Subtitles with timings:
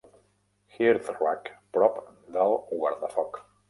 [0.77, 2.03] Hearthrug, prop
[2.39, 3.45] del guardafoc.